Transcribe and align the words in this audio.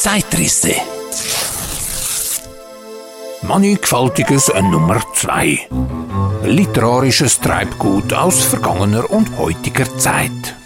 Zeitrisse. 0.00 0.72
Mannigfaltiges 3.42 4.50
Nummer 4.62 5.02
2. 5.12 5.68
Literarisches 6.44 7.38
Treibgut 7.38 8.14
aus 8.14 8.42
vergangener 8.42 9.10
und 9.10 9.36
heutiger 9.36 9.84
Zeit. 9.98 10.56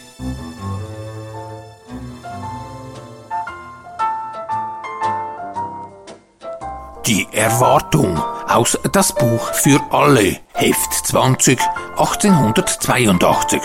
Die 7.06 7.26
Erwartung 7.32 8.16
aus 8.46 8.78
Das 8.92 9.12
Buch 9.12 9.52
für 9.52 9.80
alle, 9.90 10.36
Heft 10.52 10.92
20, 11.08 11.58
1882. 11.96 13.60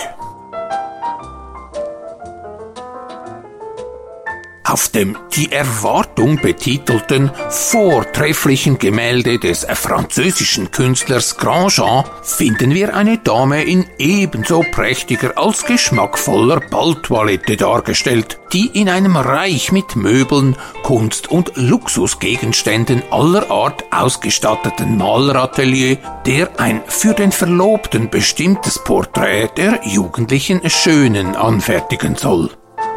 Auf 4.70 4.88
dem 4.88 5.18
Die 5.34 5.50
Erwartung 5.50 6.36
betitelten 6.36 7.32
vortrefflichen 7.48 8.78
Gemälde 8.78 9.40
des 9.40 9.66
französischen 9.68 10.70
Künstlers 10.70 11.36
Grandjean 11.38 12.04
finden 12.22 12.72
wir 12.72 12.94
eine 12.94 13.18
Dame 13.18 13.64
in 13.64 13.86
ebenso 13.98 14.64
prächtiger 14.70 15.36
als 15.36 15.64
geschmackvoller 15.64 16.60
Balltoilette 16.70 17.56
dargestellt, 17.56 18.38
die 18.52 18.68
in 18.68 18.88
einem 18.88 19.16
reich 19.16 19.72
mit 19.72 19.96
Möbeln, 19.96 20.54
Kunst 20.84 21.26
und 21.26 21.50
Luxusgegenständen 21.56 23.02
aller 23.10 23.50
Art 23.50 23.82
ausgestatteten 23.90 24.96
Maleratelier, 24.96 25.96
der 26.26 26.60
ein 26.60 26.80
für 26.86 27.14
den 27.14 27.32
Verlobten 27.32 28.08
bestimmtes 28.08 28.78
Porträt 28.78 29.48
der 29.56 29.80
jugendlichen 29.84 30.60
Schönen 30.70 31.34
anfertigen 31.34 32.14
soll. 32.14 32.50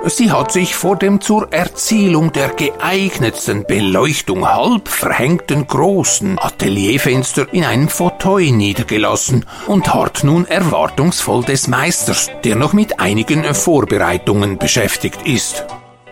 Sie 0.06 0.32
hat 0.32 0.52
sich 0.52 0.76
vor 0.76 0.98
dem 0.98 1.22
zur 1.22 1.54
Erzielung 1.54 2.34
der 2.34 2.50
geeignetsten 2.50 3.66
Beleuchtung 3.66 4.46
halb 4.46 4.90
verhängten 4.90 5.66
großen 5.66 6.38
Atelierfenster 6.40 7.48
in 7.54 7.64
einem 7.64 7.88
Fauteuil 7.88 8.52
niedergelassen 8.52 9.46
und 9.66 9.94
harrt 9.94 10.26
nun 10.26 10.46
erwartungsvoll 10.46 11.46
des 11.46 11.70
Meisters, 11.70 12.30
der 12.44 12.58
noch 12.58 12.74
mit 12.74 13.00
einigen 13.00 13.46
Vorbereitungen 13.54 14.58
beschäftigt 14.58 15.22
ist. 15.26 15.66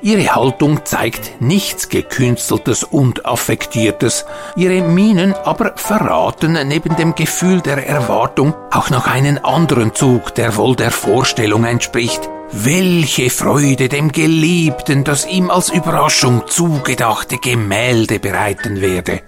Ihre 0.04 0.34
Haltung 0.34 0.84
zeigt 0.84 1.42
nichts 1.42 1.88
Gekünsteltes 1.88 2.84
und 2.84 3.28
Affektiertes, 3.28 4.26
ihre 4.56 4.82
Mienen 4.82 5.34
aber 5.34 5.74
verraten 5.76 6.54
neben 6.68 6.96
dem 6.96 7.14
Gefühl 7.14 7.62
der 7.62 7.88
Erwartung 7.88 8.56
auch 8.72 8.90
noch 8.90 9.06
einen 9.06 9.38
anderen 9.46 9.94
Zug, 9.94 10.34
der 10.34 10.56
wohl 10.56 10.76
der 10.76 10.90
Vorstellung 10.90 11.66
entspricht, 11.66 12.28
welche 12.52 13.30
Freude 13.30 13.90
dem 13.90 14.12
Geliebten 14.12 15.04
das 15.04 15.28
ihm 15.28 15.52
als 15.52 15.70
Überraschung 15.70 16.48
zugedachte 16.48 17.38
Gemälde 17.38 18.18
bereiten 18.18 18.82
werde. 18.82 19.22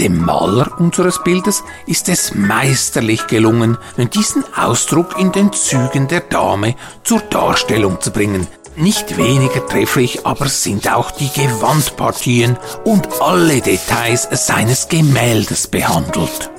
Dem 0.00 0.18
Maler 0.18 0.68
unseres 0.80 1.22
Bildes 1.22 1.62
ist 1.86 2.08
es 2.08 2.34
meisterlich 2.34 3.28
gelungen, 3.28 3.78
diesen 4.12 4.44
Ausdruck 4.56 5.16
in 5.18 5.30
den 5.30 5.52
Zügen 5.52 6.08
der 6.08 6.20
Dame 6.20 6.74
zur 7.04 7.20
Darstellung 7.20 8.00
zu 8.00 8.10
bringen. 8.10 8.48
Nicht 8.76 9.16
weniger 9.16 9.66
trefflich 9.66 10.26
aber 10.26 10.48
sind 10.48 10.92
auch 10.92 11.10
die 11.10 11.30
Gewandpartien 11.30 12.58
und 12.84 13.08
alle 13.22 13.62
Details 13.62 14.28
seines 14.30 14.88
Gemäldes 14.88 15.66
behandelt. 15.66 16.50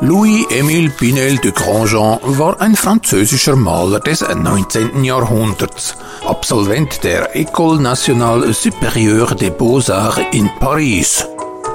Louis-Émile 0.00 0.90
Pinel 0.90 1.38
de 1.38 1.52
Grandjean 1.52 2.18
war 2.38 2.60
ein 2.60 2.76
französischer 2.76 3.56
Maler 3.56 4.00
des 4.00 4.20
19. 4.20 5.04
Jahrhunderts, 5.04 5.96
Absolvent 6.26 7.02
der 7.02 7.34
École 7.34 7.80
Nationale 7.80 8.52
Supérieure 8.52 9.34
des 9.34 9.50
Beaux-Arts 9.50 10.20
in 10.32 10.50
Paris. 10.60 11.24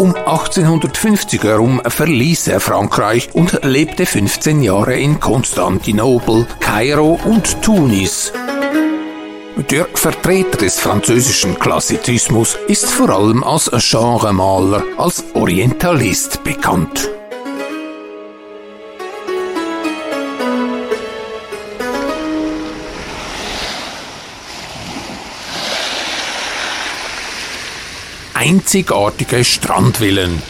Um 0.01 0.16
1850 0.16 1.44
herum 1.44 1.79
verließ 1.85 2.47
er 2.47 2.59
Frankreich 2.59 3.29
und 3.34 3.59
lebte 3.63 4.07
15 4.07 4.63
Jahre 4.63 5.00
in 5.00 5.19
Konstantinopel, 5.19 6.47
Kairo 6.59 7.19
und 7.23 7.62
Tunis. 7.62 8.34
Der 9.69 9.85
Vertreter 9.94 10.57
des 10.57 10.79
französischen 10.79 11.59
Klassizismus 11.59 12.57
ist 12.67 12.90
vor 12.90 13.11
allem 13.11 13.44
als 13.44 13.69
Genremaler, 13.69 14.84
als 14.97 15.23
Orientalist 15.35 16.44
bekannt. 16.44 17.07
Einzigartige 28.41 29.44
Strandvillen 29.44 30.41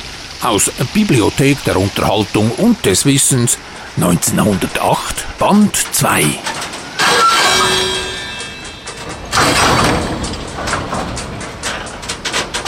aus 0.41 0.72
Bibliothek 0.94 1.62
der 1.66 1.75
Unterhaltung 1.75 2.50
und 2.52 2.85
des 2.85 3.06
Wissens 3.06 3.57
1908 3.97 5.38
Band 5.38 5.75
2. 5.75 6.24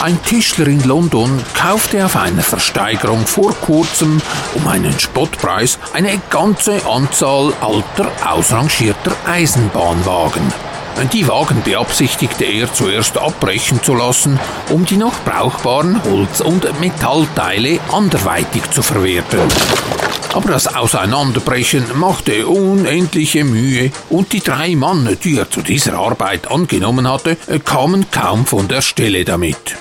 Ein 0.01 0.22
Tischler 0.23 0.67
in 0.67 0.84
London 0.84 1.41
kaufte 1.53 2.05
auf 2.05 2.17
einer 2.17 2.44
Versteigerung 2.44 3.25
vor 3.25 3.53
kurzem 3.53 4.22
um 4.55 4.67
einen 4.67 5.00
Spottpreis 5.00 5.79
eine 5.94 6.22
ganze 6.31 6.85
Anzahl 6.85 7.53
alter, 7.61 8.11
ausrangierter 8.29 9.16
Eisenbahnwagen. 9.25 10.72
Die 11.11 11.27
Wagen 11.27 11.61
beabsichtigte 11.63 12.45
er 12.45 12.73
zuerst 12.73 13.17
abbrechen 13.17 13.81
zu 13.83 13.93
lassen, 13.93 14.39
um 14.69 14.85
die 14.85 14.97
noch 14.97 15.13
brauchbaren 15.25 16.01
Holz- 16.03 16.41
und 16.41 16.79
Metallteile 16.79 17.79
anderweitig 17.91 18.69
zu 18.71 18.81
verwerten. 18.81 19.39
Aber 20.33 20.49
das 20.49 20.73
Auseinanderbrechen 20.73 21.85
machte 21.95 22.47
unendliche 22.47 23.43
Mühe 23.43 23.91
und 24.09 24.33
die 24.33 24.39
drei 24.39 24.75
Mann, 24.75 25.17
die 25.23 25.37
er 25.37 25.49
zu 25.51 25.61
dieser 25.61 25.93
Arbeit 25.93 26.49
angenommen 26.49 27.07
hatte, 27.07 27.37
kamen 27.65 28.09
kaum 28.09 28.45
von 28.45 28.67
der 28.67 28.81
Stelle 28.81 29.25
damit. 29.25 29.75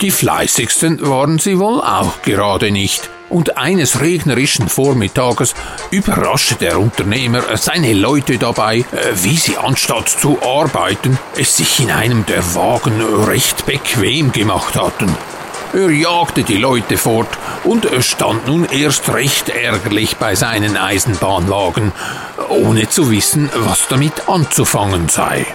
Die 0.00 0.10
fleißigsten 0.10 1.08
waren 1.08 1.38
sie 1.38 1.60
wohl 1.60 1.80
auch 1.80 2.22
gerade 2.22 2.72
nicht 2.72 3.08
und 3.32 3.56
eines 3.56 4.00
regnerischen 4.00 4.68
Vormittages 4.68 5.54
überraschte 5.90 6.54
der 6.56 6.78
Unternehmer 6.78 7.56
seine 7.56 7.94
Leute 7.94 8.38
dabei, 8.38 8.78
äh, 8.78 8.84
wie 9.22 9.36
sie 9.36 9.56
anstatt 9.56 10.08
zu 10.08 10.38
arbeiten, 10.42 11.18
es 11.36 11.56
sich 11.56 11.80
in 11.80 11.90
einem 11.90 12.26
der 12.26 12.54
Wagen 12.54 13.00
recht 13.26 13.66
bequem 13.66 14.32
gemacht 14.32 14.76
hatten. 14.76 15.16
Er 15.72 15.90
jagte 15.90 16.42
die 16.42 16.58
Leute 16.58 16.98
fort 16.98 17.38
und 17.64 17.88
stand 18.00 18.46
nun 18.46 18.66
erst 18.66 19.08
recht 19.08 19.48
ärgerlich 19.48 20.16
bei 20.18 20.34
seinen 20.34 20.76
Eisenbahnwagen, 20.76 21.92
ohne 22.50 22.90
zu 22.90 23.10
wissen, 23.10 23.48
was 23.54 23.88
damit 23.88 24.28
anzufangen 24.28 25.08
sei. 25.08 25.46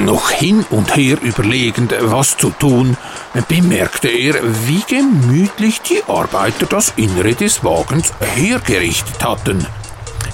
Noch 0.00 0.30
hin 0.30 0.64
und 0.70 0.94
her 0.94 1.16
überlegend, 1.22 1.94
was 2.00 2.36
zu 2.36 2.50
tun, 2.50 2.96
bemerkte 3.48 4.08
er, 4.08 4.34
wie 4.66 4.82
gemütlich 4.86 5.80
die 5.80 6.02
Arbeiter 6.06 6.66
das 6.66 6.92
Innere 6.96 7.34
des 7.34 7.64
Wagens 7.64 8.12
hergerichtet 8.20 9.24
hatten. 9.24 9.66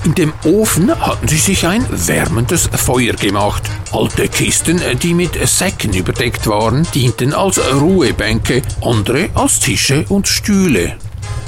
In 0.04 0.14
dem 0.14 0.32
Ofen 0.44 0.94
hatten 1.00 1.28
sie 1.28 1.38
sich 1.38 1.66
ein 1.66 1.84
wärmendes 1.90 2.68
Feuer 2.72 3.14
gemacht. 3.14 3.62
Alte 3.92 4.28
Kisten, 4.28 4.80
die 5.02 5.14
mit 5.14 5.36
Säcken 5.48 5.92
überdeckt 5.92 6.46
waren, 6.46 6.86
dienten 6.94 7.34
als 7.34 7.60
Ruhebänke, 7.72 8.62
andere 8.80 9.28
als 9.34 9.58
Tische 9.58 10.04
und 10.08 10.28
Stühle. 10.28 10.96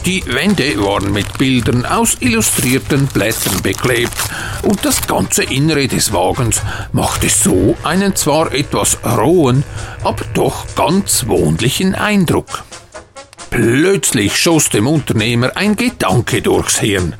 Die 0.06 0.25
Wände 0.27 0.83
waren 0.83 1.12
mit 1.12 1.37
Bildern 1.37 1.84
aus 1.84 2.16
illustrierten 2.21 3.06
Blättern 3.06 3.61
beklebt 3.62 4.17
und 4.62 4.82
das 4.85 5.06
ganze 5.06 5.43
Innere 5.43 5.88
des 5.88 6.12
Wagens 6.12 6.62
machte 6.93 7.29
so 7.29 7.76
einen 7.82 8.17
zwar 8.17 8.52
etwas 8.52 8.99
rohen, 9.05 9.62
aber 10.02 10.25
doch 10.32 10.64
ganz 10.75 11.26
wohnlichen 11.26 11.94
Eindruck. 11.94 12.64
Plötzlich 13.50 14.38
schoss 14.38 14.70
dem 14.70 14.87
Unternehmer 14.87 15.55
ein 15.56 15.76
Gedanke 15.76 16.41
durchs 16.41 16.79
Hirn. 16.79 17.14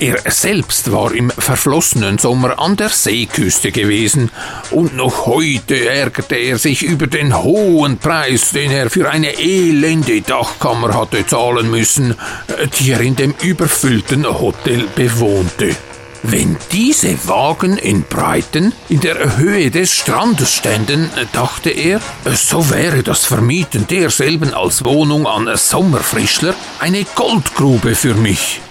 Er 0.00 0.18
selbst 0.30 0.92
war 0.92 1.12
im 1.12 1.28
verflossenen 1.28 2.16
Sommer 2.16 2.58
an 2.58 2.74
der 2.74 2.88
Seeküste 2.88 3.70
gewesen 3.70 4.30
und 4.70 4.96
noch 4.96 5.26
heute 5.26 5.90
ärgerte 5.90 6.36
er 6.36 6.56
sich 6.56 6.82
über 6.82 7.06
den 7.06 7.36
hohen 7.36 7.98
Preis, 7.98 8.52
den 8.52 8.70
er 8.70 8.88
für 8.88 9.10
eine 9.10 9.38
elende 9.38 10.22
Dachkammer 10.22 10.94
hatte 10.94 11.26
zahlen 11.26 11.70
müssen, 11.70 12.14
die 12.78 12.92
er 12.92 13.02
in 13.02 13.14
dem 13.14 13.34
überfüllten 13.42 14.26
Hotel 14.26 14.88
bewohnte. 14.94 15.76
Wenn 16.22 16.56
diese 16.72 17.28
Wagen 17.28 17.76
in 17.76 18.04
Breiten 18.04 18.72
in 18.88 19.00
der 19.00 19.36
Höhe 19.36 19.70
des 19.70 19.92
Strandes 19.92 20.54
ständen, 20.54 21.10
dachte 21.34 21.68
er, 21.68 22.00
so 22.34 22.70
wäre 22.70 23.02
das 23.02 23.26
Vermieten 23.26 23.86
derselben 23.86 24.54
als 24.54 24.82
Wohnung 24.82 25.26
an 25.26 25.50
Sommerfrischler 25.54 26.54
eine 26.78 27.04
Goldgrube 27.14 27.94
für 27.94 28.14
mich. 28.14 28.62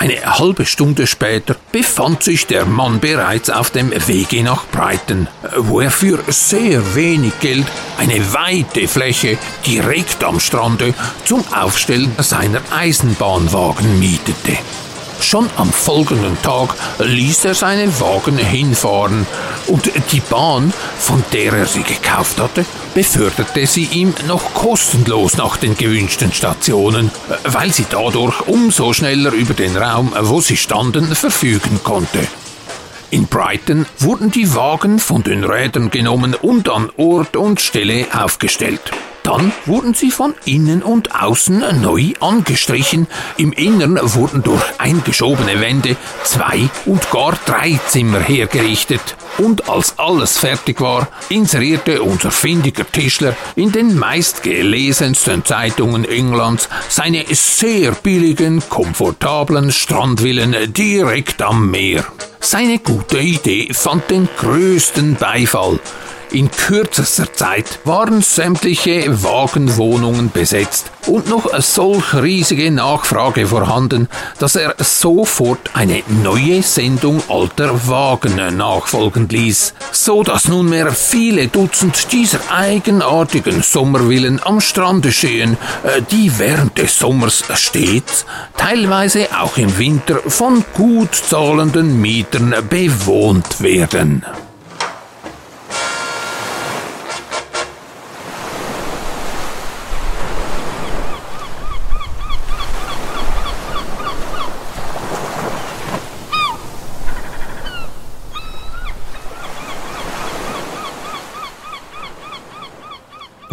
Eine 0.00 0.38
halbe 0.38 0.64
Stunde 0.64 1.06
später 1.06 1.54
befand 1.72 2.22
sich 2.22 2.46
der 2.46 2.64
Mann 2.64 3.00
bereits 3.00 3.50
auf 3.50 3.70
dem 3.70 3.92
Wege 4.06 4.42
nach 4.42 4.64
Brighton, 4.72 5.28
wo 5.58 5.80
er 5.80 5.90
für 5.90 6.18
sehr 6.28 6.94
wenig 6.94 7.38
Geld 7.40 7.66
eine 7.98 8.32
weite 8.32 8.88
Fläche 8.88 9.36
direkt 9.66 10.24
am 10.24 10.40
Strande 10.40 10.94
zum 11.26 11.44
Aufstellen 11.52 12.10
seiner 12.16 12.62
Eisenbahnwagen 12.74 14.00
mietete. 14.00 14.56
Schon 15.20 15.48
am 15.56 15.72
folgenden 15.72 16.40
Tag 16.42 16.74
ließ 16.98 17.44
er 17.44 17.54
seine 17.54 18.00
Wagen 18.00 18.38
hinfahren 18.38 19.26
und 19.66 19.90
die 20.12 20.20
Bahn, 20.20 20.72
von 20.98 21.22
der 21.32 21.52
er 21.52 21.66
sie 21.66 21.82
gekauft 21.82 22.40
hatte, 22.40 22.64
beförderte 22.94 23.66
sie 23.66 23.84
ihm 23.84 24.14
noch 24.26 24.54
kostenlos 24.54 25.36
nach 25.36 25.56
den 25.56 25.76
gewünschten 25.76 26.32
Stationen, 26.32 27.10
weil 27.44 27.72
sie 27.72 27.86
dadurch 27.88 28.48
umso 28.48 28.92
schneller 28.92 29.32
über 29.32 29.54
den 29.54 29.76
Raum, 29.76 30.12
wo 30.20 30.40
sie 30.40 30.56
standen, 30.56 31.14
verfügen 31.14 31.80
konnte. 31.84 32.26
In 33.10 33.26
Brighton 33.26 33.86
wurden 33.98 34.30
die 34.30 34.54
Wagen 34.54 34.98
von 34.98 35.22
den 35.22 35.44
Rädern 35.44 35.90
genommen 35.90 36.34
und 36.34 36.68
an 36.68 36.90
Ort 36.96 37.36
und 37.36 37.60
Stelle 37.60 38.06
aufgestellt. 38.12 38.92
Dann 39.22 39.52
wurden 39.66 39.94
sie 39.94 40.10
von 40.10 40.34
innen 40.44 40.82
und 40.82 41.14
außen 41.14 41.80
neu 41.82 42.12
angestrichen. 42.20 43.06
Im 43.36 43.52
Innern 43.52 43.98
wurden 44.14 44.42
durch 44.42 44.62
eingeschobene 44.78 45.60
Wände 45.60 45.96
zwei 46.24 46.68
und 46.86 47.10
gar 47.10 47.38
drei 47.44 47.78
Zimmer 47.88 48.20
hergerichtet. 48.20 49.16
Und 49.38 49.68
als 49.68 49.98
alles 49.98 50.38
fertig 50.38 50.80
war, 50.80 51.08
inserierte 51.28 52.02
unser 52.02 52.30
findiger 52.30 52.90
Tischler 52.90 53.36
in 53.56 53.72
den 53.72 53.98
meistgelesensten 53.98 55.44
Zeitungen 55.44 56.04
Englands 56.04 56.68
seine 56.88 57.24
sehr 57.30 57.92
billigen, 57.92 58.62
komfortablen 58.68 59.70
Strandvillen 59.70 60.72
direkt 60.72 61.42
am 61.42 61.70
Meer. 61.70 62.04
Seine 62.40 62.78
gute 62.78 63.18
Idee 63.18 63.68
fand 63.72 64.10
den 64.10 64.28
größten 64.38 65.16
Beifall. 65.16 65.78
In 66.32 66.48
kürzester 66.48 67.32
Zeit 67.32 67.80
waren 67.84 68.22
sämtliche 68.22 69.22
Wagenwohnungen 69.24 70.30
besetzt 70.30 70.92
und 71.08 71.28
noch 71.28 71.48
solch 71.60 72.14
riesige 72.14 72.70
Nachfrage 72.70 73.48
vorhanden, 73.48 74.08
dass 74.38 74.54
er 74.54 74.76
sofort 74.78 75.58
eine 75.74 76.04
neue 76.22 76.62
Sendung 76.62 77.20
alter 77.28 77.88
Wagen 77.88 78.36
nachfolgen 78.56 79.28
ließ, 79.28 79.74
so 79.90 80.22
dass 80.22 80.46
nunmehr 80.46 80.92
viele 80.92 81.48
Dutzend 81.48 82.12
dieser 82.12 82.38
eigenartigen 82.48 83.62
Sommervillen 83.62 84.40
am 84.44 84.60
Strande 84.60 85.10
stehen, 85.10 85.56
äh, 85.82 86.00
die 86.12 86.38
während 86.38 86.78
des 86.78 86.96
Sommers 86.96 87.42
stets, 87.54 88.24
teilweise 88.56 89.26
auch 89.36 89.56
im 89.56 89.76
Winter 89.78 90.20
von 90.28 90.64
gut 90.74 91.12
zahlenden 91.12 92.00
Mietern 92.00 92.54
bewohnt 92.68 93.60
werden. 93.60 94.24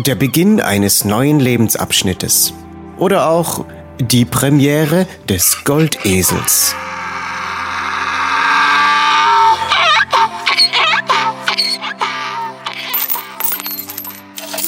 Der 0.08 0.16
Beginn 0.16 0.62
eines 0.62 1.04
neuen 1.04 1.42
Lebensabschnittes. 1.42 2.54
Oder 2.98 3.30
auch 3.30 3.66
die 4.00 4.24
Premiere 4.24 5.06
des 5.28 5.66
Goldesels. 5.66 6.74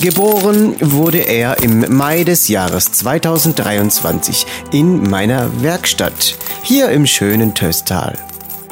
Geboren 0.02 0.76
wurde 0.82 1.20
er 1.20 1.64
im 1.64 1.86
Mai 1.96 2.26
des 2.26 2.50
Jahres 2.50 2.92
2023 2.92 4.46
in 4.74 5.10
meiner 5.10 5.64
Werkstatt, 5.64 6.38
hier 6.64 6.90
im 6.90 7.06
schönen 7.08 7.54
Töstal. 7.54 8.18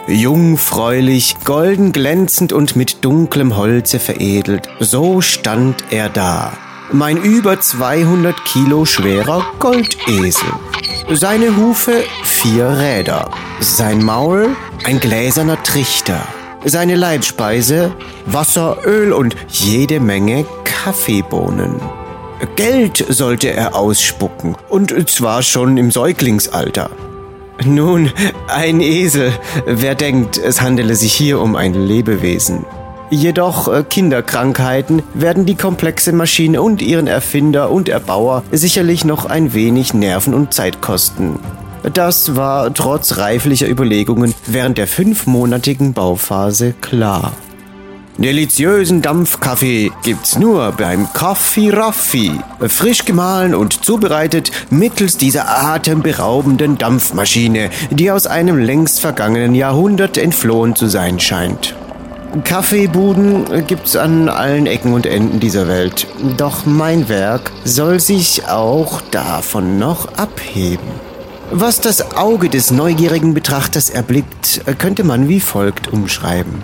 Jungfräulich, 0.07 1.35
golden 1.43 1.91
glänzend 1.91 2.53
und 2.53 2.77
mit 2.77 3.03
dunklem 3.03 3.57
Holze 3.57 3.99
veredelt, 3.99 4.69
so 4.79 5.19
stand 5.19 5.83
er 5.89 6.07
da. 6.07 6.53
Mein 6.93 7.17
über 7.17 7.59
200 7.59 8.45
Kilo 8.45 8.85
schwerer 8.85 9.45
Goldesel. 9.59 10.49
Seine 11.11 11.57
Hufe 11.57 12.03
vier 12.23 12.69
Räder. 12.69 13.29
Sein 13.59 14.01
Maul 14.01 14.55
ein 14.85 15.01
gläserner 15.01 15.61
Trichter. 15.63 16.21
Seine 16.63 16.95
Leibspeise 16.95 17.93
Wasser, 18.25 18.77
Öl 18.85 19.11
und 19.11 19.35
jede 19.49 19.99
Menge 19.99 20.45
Kaffeebohnen. 20.63 21.81
Geld 22.55 23.03
sollte 23.09 23.51
er 23.51 23.75
ausspucken, 23.75 24.55
und 24.69 25.09
zwar 25.09 25.43
schon 25.43 25.75
im 25.75 25.91
Säuglingsalter. 25.91 26.91
Nun, 27.65 28.11
ein 28.47 28.81
Esel. 28.81 29.31
Wer 29.65 29.95
denkt, 29.95 30.37
es 30.37 30.61
handele 30.61 30.95
sich 30.95 31.13
hier 31.13 31.39
um 31.39 31.55
ein 31.55 31.73
Lebewesen? 31.73 32.65
Jedoch 33.09 33.67
äh, 33.67 33.83
Kinderkrankheiten 33.83 35.01
werden 35.13 35.45
die 35.45 35.55
komplexe 35.55 36.11
Maschine 36.11 36.61
und 36.61 36.81
ihren 36.81 37.07
Erfinder 37.07 37.71
und 37.71 37.87
Erbauer 37.89 38.43
sicherlich 38.51 39.05
noch 39.05 39.25
ein 39.25 39.53
wenig 39.53 39.93
Nerven 39.93 40.33
und 40.33 40.53
Zeit 40.53 40.81
kosten. 40.81 41.39
Das 41.93 42.35
war 42.35 42.73
trotz 42.73 43.17
reiflicher 43.17 43.69
Überlegungen 43.69 44.33
während 44.45 44.77
der 44.77 44.87
fünfmonatigen 44.87 45.93
Bauphase 45.93 46.73
klar. 46.81 47.31
Deliziösen 48.17 49.03
Dampfkaffee 49.03 49.91
gibt's 50.01 50.39
nur 50.39 50.71
beim 50.71 51.07
Coffee 51.13 51.69
Raffi. 51.69 52.31
Frisch 52.67 53.05
gemahlen 53.05 53.53
und 53.53 53.85
zubereitet 53.85 54.49
mittels 54.71 55.17
dieser 55.17 55.63
atemberaubenden 55.63 56.79
Dampfmaschine, 56.79 57.69
die 57.91 58.09
aus 58.09 58.25
einem 58.25 58.57
längst 58.57 59.01
vergangenen 59.01 59.53
Jahrhundert 59.53 60.17
entflohen 60.17 60.75
zu 60.75 60.87
sein 60.87 61.19
scheint. 61.19 61.75
Kaffeebuden 62.43 63.67
gibt's 63.67 63.95
an 63.95 64.29
allen 64.29 64.65
Ecken 64.65 64.93
und 64.93 65.05
Enden 65.05 65.39
dieser 65.39 65.67
Welt. 65.67 66.07
Doch 66.37 66.65
mein 66.65 67.09
Werk 67.09 67.51
soll 67.65 67.99
sich 67.99 68.47
auch 68.47 68.99
davon 69.11 69.77
noch 69.77 70.17
abheben. 70.17 70.89
Was 71.51 71.81
das 71.81 72.17
Auge 72.17 72.49
des 72.49 72.71
neugierigen 72.71 73.35
Betrachters 73.35 73.91
erblickt, 73.91 74.61
könnte 74.79 75.03
man 75.03 75.29
wie 75.29 75.39
folgt 75.39 75.87
umschreiben. 75.87 76.63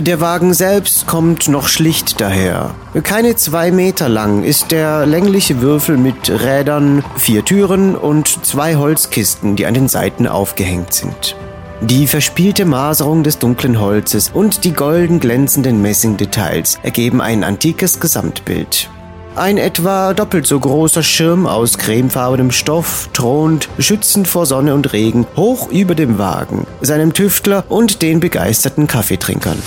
Der 0.00 0.20
Wagen 0.20 0.54
selbst 0.54 1.08
kommt 1.08 1.48
noch 1.48 1.66
schlicht 1.66 2.20
daher. 2.20 2.72
Keine 3.02 3.34
zwei 3.34 3.72
Meter 3.72 4.08
lang 4.08 4.44
ist 4.44 4.70
der 4.70 5.06
längliche 5.06 5.60
Würfel 5.60 5.96
mit 5.96 6.30
Rädern, 6.30 7.02
vier 7.16 7.44
Türen 7.44 7.96
und 7.96 8.46
zwei 8.46 8.76
Holzkisten, 8.76 9.56
die 9.56 9.66
an 9.66 9.74
den 9.74 9.88
Seiten 9.88 10.28
aufgehängt 10.28 10.94
sind. 10.94 11.34
Die 11.80 12.06
verspielte 12.06 12.64
Maserung 12.64 13.24
des 13.24 13.38
dunklen 13.38 13.80
Holzes 13.80 14.30
und 14.32 14.62
die 14.62 14.72
golden 14.72 15.18
glänzenden 15.18 15.82
Messingdetails 15.82 16.78
ergeben 16.84 17.20
ein 17.20 17.42
antikes 17.42 17.98
Gesamtbild. 17.98 18.88
Ein 19.38 19.56
etwa 19.56 20.14
doppelt 20.14 20.48
so 20.48 20.58
großer 20.58 21.04
Schirm 21.04 21.46
aus 21.46 21.78
cremefarbenem 21.78 22.50
Stoff 22.50 23.08
thront, 23.12 23.68
schützend 23.78 24.26
vor 24.26 24.46
Sonne 24.46 24.74
und 24.74 24.92
Regen, 24.92 25.28
hoch 25.36 25.70
über 25.70 25.94
dem 25.94 26.18
Wagen, 26.18 26.66
seinem 26.80 27.12
Tüftler 27.12 27.62
und 27.68 28.02
den 28.02 28.18
begeisterten 28.18 28.88
Kaffeetrinkern. 28.88 29.62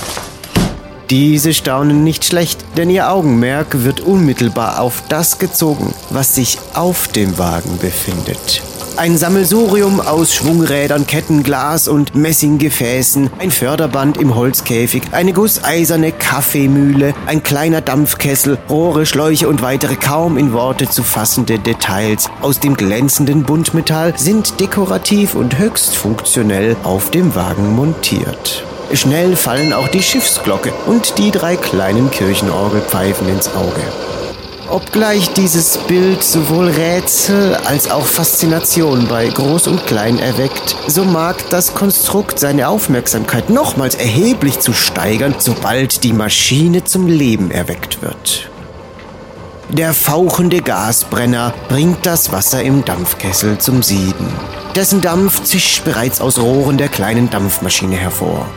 Diese 1.09 1.53
staunen 1.53 2.03
nicht 2.03 2.25
schlecht, 2.25 2.65
denn 2.75 2.89
ihr 2.89 3.09
Augenmerk 3.09 3.85
wird 3.85 4.01
unmittelbar 4.01 4.81
auf 4.81 5.03
das 5.07 5.39
gezogen, 5.39 5.93
was 6.09 6.35
sich 6.35 6.57
auf 6.73 7.07
dem 7.07 7.37
Wagen 7.37 7.77
befindet. 7.77 8.61
Ein 8.97 9.17
Sammelsurium 9.17 9.99
aus 10.01 10.35
Schwungrädern, 10.35 11.07
Ketten, 11.07 11.43
Glas 11.43 11.87
und 11.87 12.13
Messinggefäßen, 12.13 13.31
ein 13.39 13.49
Förderband 13.49 14.17
im 14.17 14.35
Holzkäfig, 14.35 15.03
eine 15.11 15.33
gusseiserne 15.33 16.11
Kaffeemühle, 16.11 17.13
ein 17.25 17.41
kleiner 17.41 17.81
Dampfkessel, 17.81 18.59
Rohre, 18.69 19.05
Schläuche 19.05 19.47
und 19.47 19.61
weitere 19.61 19.95
kaum 19.95 20.37
in 20.37 20.53
Worte 20.53 20.89
zu 20.89 21.03
fassende 21.03 21.57
Details 21.57 22.29
aus 22.41 22.59
dem 22.59 22.75
glänzenden 22.75 23.43
Buntmetall 23.43 24.13
sind 24.17 24.59
dekorativ 24.59 25.35
und 25.35 25.57
höchst 25.57 25.95
funktionell 25.95 26.75
auf 26.83 27.11
dem 27.11 27.33
Wagen 27.33 27.75
montiert. 27.75 28.65
Schnell 28.93 29.37
fallen 29.37 29.71
auch 29.71 29.87
die 29.87 30.03
Schiffsglocke 30.03 30.73
und 30.85 31.17
die 31.17 31.31
drei 31.31 31.55
kleinen 31.55 32.11
Kirchenorgelpfeifen 32.11 33.29
ins 33.29 33.47
Auge. 33.55 33.81
Obgleich 34.71 35.33
dieses 35.33 35.77
Bild 35.79 36.23
sowohl 36.23 36.69
Rätsel 36.69 37.55
als 37.65 37.91
auch 37.91 38.05
Faszination 38.05 39.05
bei 39.09 39.27
Groß 39.27 39.67
und 39.67 39.85
Klein 39.85 40.17
erweckt, 40.17 40.77
so 40.87 41.03
mag 41.03 41.49
das 41.49 41.73
Konstrukt 41.73 42.39
seine 42.39 42.69
Aufmerksamkeit 42.69 43.49
nochmals 43.49 43.95
erheblich 43.95 44.61
zu 44.61 44.71
steigern, 44.71 45.35
sobald 45.39 46.05
die 46.05 46.13
Maschine 46.13 46.85
zum 46.85 47.07
Leben 47.07 47.51
erweckt 47.51 48.01
wird. 48.01 48.49
Der 49.67 49.93
fauchende 49.93 50.61
Gasbrenner 50.61 51.53
bringt 51.67 52.05
das 52.05 52.31
Wasser 52.31 52.63
im 52.63 52.85
Dampfkessel 52.85 53.57
zum 53.57 53.83
Sieden. 53.83 54.33
Dessen 54.75 55.01
Dampf 55.01 55.43
zischt 55.43 55.83
bereits 55.83 56.21
aus 56.21 56.39
Rohren 56.39 56.77
der 56.77 56.87
kleinen 56.87 57.29
Dampfmaschine 57.29 57.97
hervor. 57.97 58.47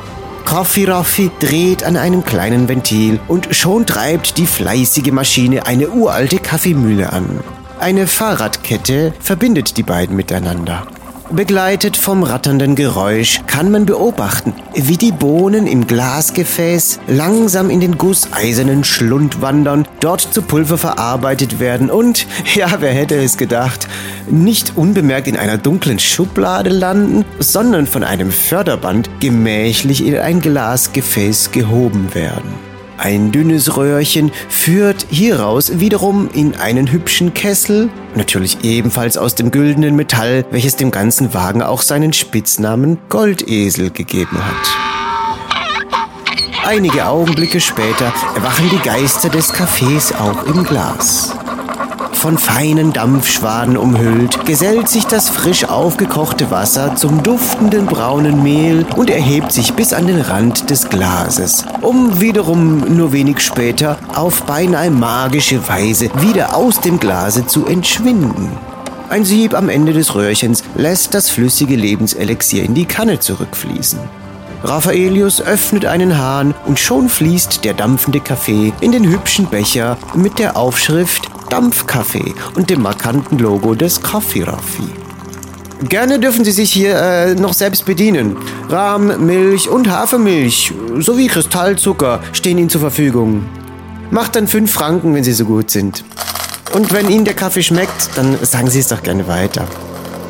Coffee 0.44 0.84
Raffi 0.84 1.30
dreht 1.40 1.84
an 1.84 1.96
einem 1.96 2.24
kleinen 2.24 2.68
Ventil 2.68 3.18
und 3.28 3.54
schon 3.54 3.86
treibt 3.86 4.38
die 4.38 4.46
fleißige 4.46 5.10
Maschine 5.10 5.66
eine 5.66 5.90
uralte 5.90 6.38
Kaffeemühle 6.38 7.12
an. 7.12 7.40
Eine 7.80 8.06
Fahrradkette 8.06 9.14
verbindet 9.20 9.76
die 9.76 9.82
beiden 9.82 10.16
miteinander. 10.16 10.86
Begleitet 11.30 11.96
vom 11.96 12.22
ratternden 12.22 12.74
Geräusch 12.74 13.40
kann 13.46 13.70
man 13.70 13.86
beobachten, 13.86 14.52
wie 14.74 14.98
die 14.98 15.10
Bohnen 15.10 15.66
im 15.66 15.86
Glasgefäß 15.86 17.00
langsam 17.06 17.70
in 17.70 17.80
den 17.80 17.96
gusseisernen 17.96 18.84
Schlund 18.84 19.40
wandern, 19.40 19.88
dort 20.00 20.20
zu 20.20 20.42
Pulver 20.42 20.76
verarbeitet 20.76 21.60
werden 21.60 21.90
und, 21.90 22.26
ja, 22.54 22.76
wer 22.80 22.92
hätte 22.92 23.16
es 23.16 23.38
gedacht, 23.38 23.88
nicht 24.28 24.76
unbemerkt 24.76 25.26
in 25.26 25.38
einer 25.38 25.56
dunklen 25.56 25.98
Schublade 25.98 26.70
landen, 26.70 27.24
sondern 27.38 27.86
von 27.86 28.04
einem 28.04 28.30
Förderband 28.30 29.08
gemächlich 29.20 30.06
in 30.06 30.18
ein 30.18 30.40
Glasgefäß 30.40 31.52
gehoben 31.52 32.14
werden. 32.14 32.73
Ein 33.04 33.32
dünnes 33.32 33.76
Röhrchen 33.76 34.32
führt 34.48 35.04
hieraus 35.10 35.78
wiederum 35.78 36.30
in 36.32 36.54
einen 36.54 36.90
hübschen 36.90 37.34
Kessel, 37.34 37.90
natürlich 38.14 38.64
ebenfalls 38.64 39.18
aus 39.18 39.34
dem 39.34 39.50
güldenen 39.50 39.94
Metall, 39.94 40.46
welches 40.50 40.76
dem 40.76 40.90
ganzen 40.90 41.34
Wagen 41.34 41.60
auch 41.60 41.82
seinen 41.82 42.14
Spitznamen 42.14 42.96
Goldesel 43.10 43.90
gegeben 43.90 44.38
hat. 44.38 45.84
Einige 46.64 47.06
Augenblicke 47.06 47.60
später 47.60 48.10
erwachen 48.36 48.70
die 48.70 48.78
Geister 48.78 49.28
des 49.28 49.52
Kaffees 49.52 50.14
auch 50.14 50.46
im 50.46 50.64
Glas 50.64 51.36
von 52.24 52.38
feinen 52.38 52.94
Dampfschwaden 52.94 53.76
umhüllt, 53.76 54.46
gesellt 54.46 54.88
sich 54.88 55.04
das 55.04 55.28
frisch 55.28 55.66
aufgekochte 55.66 56.50
Wasser 56.50 56.96
zum 56.96 57.22
duftenden 57.22 57.84
braunen 57.84 58.42
Mehl 58.42 58.86
und 58.96 59.10
erhebt 59.10 59.52
sich 59.52 59.74
bis 59.74 59.92
an 59.92 60.06
den 60.06 60.22
Rand 60.22 60.70
des 60.70 60.88
Glases, 60.88 61.66
um 61.82 62.22
wiederum 62.22 62.96
nur 62.96 63.12
wenig 63.12 63.40
später 63.40 63.98
auf 64.14 64.44
beinahe 64.44 64.90
magische 64.90 65.68
Weise 65.68 66.08
wieder 66.22 66.56
aus 66.56 66.80
dem 66.80 66.98
Glase 66.98 67.46
zu 67.46 67.66
entschwinden. 67.66 68.52
Ein 69.10 69.26
Sieb 69.26 69.52
am 69.52 69.68
Ende 69.68 69.92
des 69.92 70.14
Röhrchens 70.14 70.64
lässt 70.76 71.12
das 71.12 71.28
flüssige 71.28 71.76
Lebenselixier 71.76 72.64
in 72.64 72.72
die 72.72 72.86
Kanne 72.86 73.20
zurückfließen. 73.20 73.98
Raffaelius 74.62 75.42
öffnet 75.42 75.84
einen 75.84 76.16
Hahn 76.16 76.54
und 76.64 76.78
schon 76.78 77.10
fließt 77.10 77.66
der 77.66 77.74
dampfende 77.74 78.20
Kaffee 78.20 78.72
in 78.80 78.92
den 78.92 79.06
hübschen 79.06 79.44
Becher 79.44 79.98
mit 80.14 80.38
der 80.38 80.56
Aufschrift 80.56 81.28
Dampfkaffee 81.50 82.34
und 82.54 82.70
dem 82.70 82.82
markanten 82.82 83.38
Logo 83.38 83.74
des 83.74 84.02
Kaffee 84.02 84.42
Raffi. 84.42 84.88
Gerne 85.88 86.18
dürfen 86.18 86.44
Sie 86.44 86.52
sich 86.52 86.72
hier 86.72 86.96
äh, 86.96 87.34
noch 87.34 87.52
selbst 87.52 87.84
bedienen. 87.84 88.36
Rahm, 88.70 89.26
Milch 89.26 89.68
und 89.68 89.90
Hafermilch 89.90 90.72
sowie 90.98 91.26
Kristallzucker 91.26 92.20
stehen 92.32 92.58
Ihnen 92.58 92.70
zur 92.70 92.80
Verfügung. 92.80 93.44
Macht 94.10 94.36
dann 94.36 94.48
fünf 94.48 94.72
Franken, 94.72 95.14
wenn 95.14 95.24
Sie 95.24 95.32
so 95.32 95.44
gut 95.44 95.70
sind. 95.70 96.04
Und 96.72 96.92
wenn 96.92 97.10
Ihnen 97.10 97.24
der 97.24 97.34
Kaffee 97.34 97.62
schmeckt, 97.62 98.16
dann 98.16 98.38
sagen 98.44 98.70
Sie 98.70 98.80
es 98.80 98.88
doch 98.88 99.02
gerne 99.02 99.28
weiter. 99.28 99.66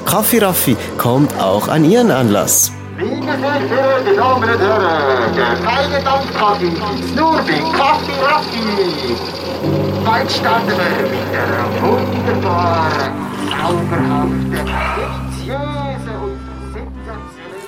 Kaffee 0.07 0.39
Raffi 0.39 0.77
kommt 0.99 1.39
auch 1.39 1.69
an 1.69 1.85
Ihren 1.85 2.11
Anlass. 2.11 2.73
Liebe 2.99 3.27
sehr 3.27 3.69
verehrte 3.69 4.17
Damen 4.17 4.51
und 4.51 4.59
Herren, 4.61 5.35
der 5.35 5.57
feine 5.57 6.03
Dampfkaffee 6.05 6.73
nur 7.17 7.37
bei 7.39 7.59
Kaffee 7.77 8.21
Raffi. 8.23 9.94
Wir 10.05 10.21
mit 10.21 11.33
der 11.33 11.49
wunderbaren, 11.81 13.13
zauberhaften, 13.51 14.51
deliziösen 14.51 16.17
und 16.23 16.39
sensationellen... 16.75 17.65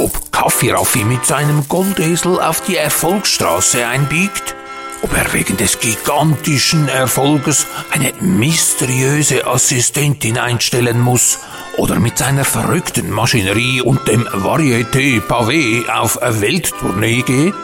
Ob 0.00 0.32
Kaffee 0.32 1.04
mit 1.04 1.24
seinem 1.24 1.68
Goldesel 1.68 2.40
auf 2.40 2.62
die 2.62 2.76
Erfolgsstraße 2.76 3.86
einbiegt, 3.86 4.56
ob 5.02 5.16
er 5.16 5.32
wegen 5.32 5.56
des 5.56 5.78
gigantischen 5.78 6.88
Erfolges 6.88 7.68
eine 7.92 8.12
mysteriöse 8.20 9.46
Assistentin 9.46 10.36
einstellen 10.36 11.00
muss? 11.00 11.38
Oder 11.76 12.00
mit 12.00 12.18
seiner 12.18 12.44
verrückten 12.44 13.08
Maschinerie 13.08 13.82
und 13.82 14.08
dem 14.08 14.26
Varieté 14.26 15.20
Pavé 15.20 15.88
auf 15.88 16.18
Welttournee 16.20 17.22
geht? 17.22 17.54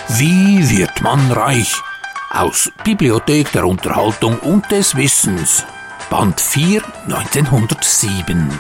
Wie 0.09 0.69
wird 0.69 1.01
man 1.01 1.31
reich? 1.31 1.81
Aus 2.29 2.69
Bibliothek 2.83 3.51
der 3.53 3.65
Unterhaltung 3.65 4.38
und 4.39 4.69
des 4.71 4.95
Wissens. 4.95 5.63
Band 6.09 6.39
4 6.39 6.83
1907 7.07 8.59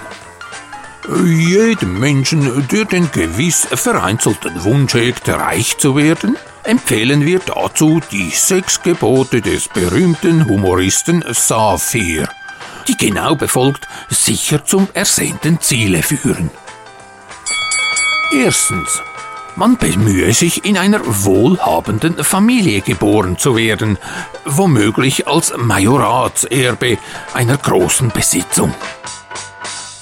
jedem 1.25 1.99
Menschen, 1.99 2.67
der 2.69 2.85
den 2.85 3.11
gewiss 3.11 3.67
vereinzelten 3.71 4.63
Wunsch 4.63 4.93
hegt, 4.93 5.29
reich 5.29 5.77
zu 5.77 5.95
werden, 5.95 6.37
empfehlen 6.63 7.25
wir 7.25 7.39
dazu 7.39 8.01
die 8.11 8.29
sechs 8.31 8.81
Gebote 8.81 9.41
des 9.41 9.67
berühmten 9.67 10.47
Humoristen 10.47 11.23
Saphir, 11.29 12.27
die 12.87 12.97
genau 12.97 13.35
befolgt 13.35 13.87
sicher 14.09 14.65
zum 14.65 14.87
ersehnten 14.93 15.59
Ziele 15.61 16.01
führen. 16.03 16.49
Erstens. 18.33 19.01
Man 19.57 19.77
bemühe 19.77 20.33
sich, 20.33 20.65
in 20.65 20.77
einer 20.77 20.99
wohlhabenden 21.05 22.21
Familie 22.25 22.81
geboren 22.81 23.37
zu 23.37 23.55
werden, 23.55 23.97
womöglich 24.43 25.29
als 25.29 25.53
Majoratserbe 25.55 26.97
einer 27.33 27.55
großen 27.55 28.09
Besitzung. 28.09 28.73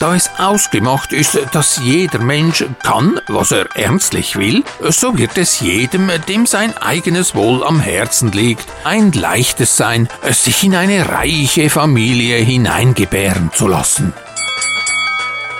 Da 0.03 0.15
es 0.15 0.29
ausgemacht 0.37 1.13
ist, 1.13 1.39
dass 1.53 1.77
jeder 1.77 2.19
Mensch 2.19 2.65
kann, 2.83 3.21
was 3.27 3.51
er 3.51 3.73
ernstlich 3.73 4.35
will, 4.35 4.65
so 4.81 5.17
wird 5.17 5.37
es 5.37 5.61
jedem, 5.61 6.11
dem 6.27 6.45
sein 6.45 6.75
eigenes 6.75 7.35
Wohl 7.35 7.63
am 7.63 7.79
Herzen 7.79 8.29
liegt, 8.33 8.65
ein 8.83 9.13
leichtes 9.13 9.77
sein, 9.77 10.09
sich 10.29 10.65
in 10.65 10.75
eine 10.75 11.07
reiche 11.07 11.69
Familie 11.69 12.35
hineingebären 12.35 13.51
zu 13.53 13.69
lassen. 13.69 14.11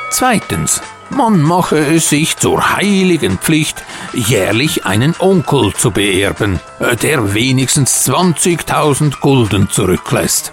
Zweitens. 0.10 0.82
Man 1.10 1.42
mache 1.42 1.78
es 1.78 2.10
sich 2.10 2.36
zur 2.36 2.76
heiligen 2.76 3.38
Pflicht, 3.38 3.86
jährlich 4.14 4.86
einen 4.86 5.16
Onkel 5.20 5.74
zu 5.74 5.92
beerben, 5.92 6.60
der 7.02 7.34
wenigstens 7.34 8.10
20.000 8.10 9.22
Gulden 9.22 9.70
zurücklässt. 9.70 10.52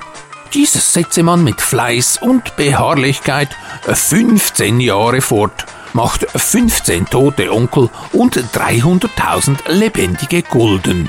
Dieses 0.52 0.92
setze 0.92 1.22
man 1.22 1.44
mit 1.44 1.60
Fleiß 1.60 2.18
und 2.22 2.56
Beharrlichkeit 2.56 3.50
15 3.82 4.80
Jahre 4.80 5.20
fort, 5.20 5.64
macht 5.92 6.26
15 6.28 7.06
tote 7.06 7.52
Onkel 7.52 7.88
und 8.12 8.36
300.000 8.36 9.70
lebendige 9.70 10.42
Gulden. 10.42 11.08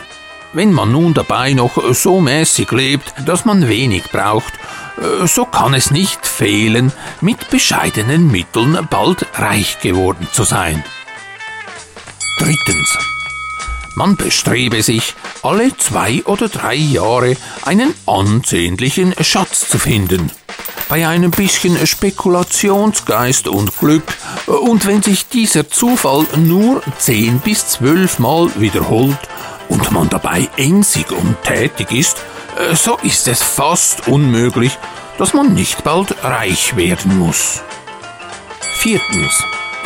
Wenn 0.54 0.72
man 0.72 0.92
nun 0.92 1.14
dabei 1.14 1.54
noch 1.54 1.82
so 1.94 2.22
mäßig 2.22 2.72
lebt, 2.72 3.14
dass 3.26 3.46
man 3.46 3.68
wenig 3.68 4.04
braucht, 4.12 4.54
so 5.26 5.46
kann 5.46 5.74
es 5.74 5.90
nicht 5.90 6.28
fehlen, 6.28 6.92
mit 7.22 7.50
bescheidenen 7.50 8.30
Mitteln 8.30 8.78
bald 8.90 9.26
reich 9.34 9.80
geworden 9.80 10.28
zu 10.32 10.44
sein. 10.44 10.84
Drittens. 12.38 13.11
Man 13.96 14.16
bestrebe 14.16 14.82
sich, 14.82 15.16
alle 15.44 15.76
zwei 15.78 16.24
oder 16.26 16.48
drei 16.48 16.76
Jahre 16.76 17.36
einen 17.64 17.94
ansehnlichen 18.06 19.14
Schatz 19.22 19.68
zu 19.68 19.78
finden. 19.78 20.32
Bei 20.88 21.08
einem 21.08 21.32
bisschen 21.32 21.86
Spekulationsgeist 21.86 23.48
und 23.48 23.78
Glück 23.78 24.04
und 24.46 24.86
wenn 24.86 25.02
sich 25.02 25.28
dieser 25.28 25.70
Zufall 25.70 26.26
nur 26.38 26.82
zehn 26.98 27.40
bis 27.40 27.68
zwölf 27.68 28.20
Mal 28.20 28.50
wiederholt 28.56 29.20
und 29.70 29.92
man 29.92 30.10
dabei 30.10 30.50
emsig 30.58 31.12
und 31.12 31.42
tätig 31.44 31.92
ist, 31.92 32.24
so 32.74 32.98
ist 33.04 33.28
es 33.28 33.42
fast 33.42 34.08
unmöglich, 34.08 34.78
dass 35.18 35.34
man 35.34 35.54
nicht 35.54 35.84
bald 35.84 36.24
reich 36.24 36.76
werden 36.76 37.18
muss. 37.18 37.62
Viertens. 38.78 39.44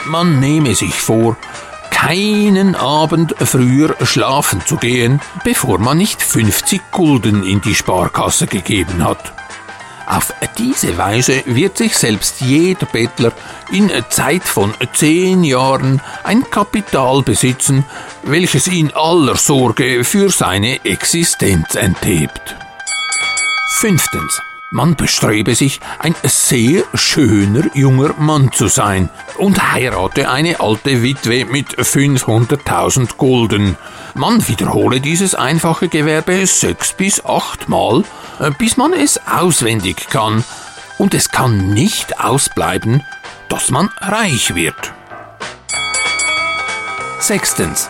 Man 0.07 0.39
nehme 0.39 0.75
sich 0.75 0.93
vor, 0.93 1.35
keinen 2.05 2.75
Abend 2.75 3.33
früher 3.39 3.95
schlafen 4.05 4.61
zu 4.63 4.77
gehen, 4.77 5.19
bevor 5.43 5.79
man 5.79 5.97
nicht 5.97 6.21
50 6.21 6.91
Gulden 6.91 7.43
in 7.43 7.61
die 7.61 7.73
Sparkasse 7.73 8.45
gegeben 8.45 9.03
hat. 9.03 9.33
Auf 10.05 10.31
diese 10.55 10.99
Weise 10.99 11.41
wird 11.47 11.79
sich 11.79 11.97
selbst 11.97 12.41
jeder 12.41 12.85
Bettler 12.85 13.31
in 13.71 13.89
Zeit 14.09 14.43
von 14.43 14.71
zehn 14.93 15.43
Jahren 15.43 15.99
ein 16.23 16.47
Kapital 16.51 17.23
besitzen, 17.23 17.83
welches 18.21 18.67
ihn 18.67 18.91
aller 18.93 19.35
Sorge 19.35 20.03
für 20.03 20.29
seine 20.29 20.85
Existenz 20.85 21.73
enthebt. 21.73 22.55
Fünftens. 23.79 24.39
Man 24.71 24.95
bestrebe 24.95 25.53
sich, 25.53 25.79
ein 25.99 26.15
sehr 26.23 26.83
schöner 26.95 27.63
junger 27.75 28.13
Mann 28.17 28.51
zu 28.51 28.67
sein 28.67 29.09
und 29.37 29.73
heirate 29.73 30.29
eine 30.29 30.59
alte 30.59 31.03
Witwe 31.03 31.45
mit 31.45 31.77
500.000 31.77 33.15
Gulden. 33.15 33.77
Man 34.15 34.47
wiederhole 34.47 35.01
dieses 35.01 35.35
einfache 35.35 35.87
Gewerbe 35.87 36.45
sechs 36.47 36.93
bis 36.93 37.23
acht 37.23 37.69
Mal, 37.69 38.03
äh, 38.39 38.51
bis 38.57 38.75
man 38.75 38.93
es 38.93 39.19
auswendig 39.27 40.09
kann. 40.09 40.43
Und 40.97 41.13
es 41.13 41.29
kann 41.29 41.73
nicht 41.73 42.19
ausbleiben, 42.19 43.03
dass 43.49 43.69
man 43.69 43.89
reich 44.01 44.55
wird. 44.55 44.93
Sechstens. 47.19 47.89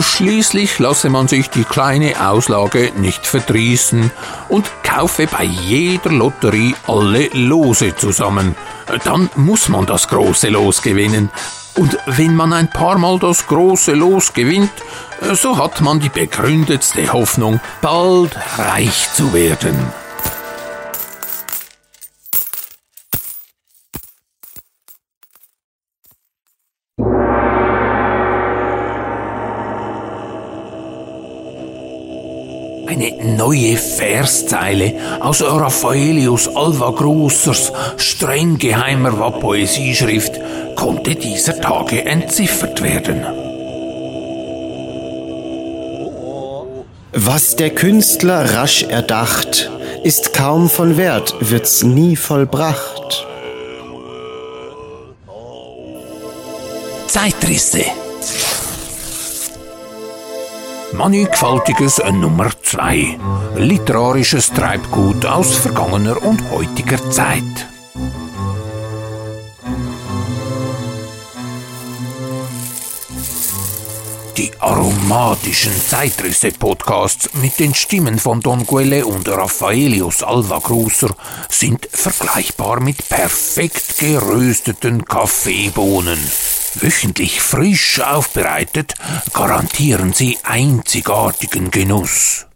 Schließlich 0.00 0.78
lasse 0.78 1.10
man 1.10 1.28
sich 1.28 1.50
die 1.50 1.64
kleine 1.64 2.28
Auslage 2.28 2.92
nicht 2.96 3.26
verdrießen 3.26 4.10
und 4.48 4.64
kaufe 4.82 5.26
bei 5.26 5.44
jeder 5.44 6.10
Lotterie 6.10 6.74
alle 6.86 7.28
Lose 7.32 7.94
zusammen. 7.94 8.56
Dann 9.04 9.28
muss 9.36 9.68
man 9.68 9.86
das 9.86 10.08
große 10.08 10.48
Los 10.48 10.82
gewinnen. 10.82 11.30
Und 11.76 11.98
wenn 12.06 12.34
man 12.34 12.52
ein 12.52 12.70
paar 12.70 12.98
Mal 12.98 13.18
das 13.18 13.46
große 13.46 13.92
Los 13.92 14.32
gewinnt, 14.32 14.72
so 15.32 15.58
hat 15.58 15.80
man 15.80 16.00
die 16.00 16.08
begründetste 16.08 17.12
Hoffnung, 17.12 17.60
bald 17.80 18.36
reich 18.56 19.08
zu 19.12 19.32
werden. 19.32 20.03
Eine 33.04 33.36
neue 33.36 33.76
Verszeile 33.76 34.94
aus 35.20 35.42
Raffaelius 35.42 36.48
Alva 36.48 36.90
Großers 36.90 37.70
streng 37.98 38.56
geheimer 38.56 39.30
Poesieschrift 39.30 40.40
konnte 40.74 41.14
dieser 41.14 41.60
Tage 41.60 42.06
entziffert 42.06 42.82
werden. 42.82 43.26
Was 47.12 47.56
der 47.56 47.70
Künstler 47.70 48.54
rasch 48.54 48.84
erdacht, 48.84 49.70
ist 50.02 50.32
kaum 50.32 50.70
von 50.70 50.96
Wert, 50.96 51.34
wird's 51.40 51.82
nie 51.82 52.16
vollbracht. 52.16 53.26
Zeitrisse 57.08 57.84
Mannigfaltiges 60.96 62.00
Nummer 62.12 62.50
2. 62.62 63.18
Literarisches 63.56 64.52
Treibgut 64.52 65.26
aus 65.26 65.56
vergangener 65.56 66.22
und 66.22 66.40
heutiger 66.52 67.10
Zeit. 67.10 67.42
Die 74.36 74.52
aromatischen 74.60 75.72
Zeitrisse-Podcasts 75.72 77.30
mit 77.42 77.58
den 77.58 77.74
Stimmen 77.74 78.20
von 78.20 78.40
Don 78.40 78.64
Guelle 78.64 79.04
und 79.04 79.28
Raffaelius 79.28 80.22
Alva 80.22 80.60
Gruser 80.60 81.10
sind 81.48 81.88
vergleichbar 81.90 82.78
mit 82.78 83.08
perfekt 83.08 83.98
gerösteten 83.98 85.04
Kaffeebohnen. 85.04 86.20
Wöchentlich 86.80 87.40
frisch 87.40 88.00
aufbereitet, 88.00 88.94
garantieren 89.32 90.12
sie 90.12 90.38
einzigartigen 90.42 91.70
Genuss. 91.70 92.46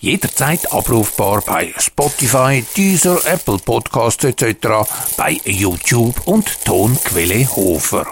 Jederzeit 0.00 0.72
abrufbar 0.72 1.42
bei 1.42 1.74
Spotify, 1.76 2.64
Deezer, 2.76 3.18
Apple 3.26 3.58
Podcasts 3.58 4.24
etc., 4.24 4.88
bei 5.16 5.40
YouTube 5.44 6.26
und 6.26 6.64
Tonquelle 6.64 7.48
Hofer. 7.56 8.06